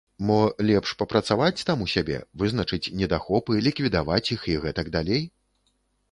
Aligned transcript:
Мо, 0.27 0.35
лепш 0.67 0.91
папрацаваць 1.01 1.65
там 1.69 1.83
у 1.83 1.87
сябе, 1.95 2.15
вызначыць 2.43 2.91
недахопы, 3.01 3.59
ліквідаваць 3.67 4.25
іх 4.37 4.47
і 4.55 4.55
гэтак 4.63 4.89
далей? 4.97 5.21